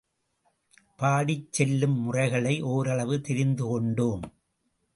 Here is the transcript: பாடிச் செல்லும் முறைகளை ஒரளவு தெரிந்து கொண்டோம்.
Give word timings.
பாடிச் 0.99 1.53
செல்லும் 1.53 1.97
முறைகளை 1.99 2.61
ஒரளவு 2.61 3.21
தெரிந்து 3.21 3.65
கொண்டோம். 3.65 4.23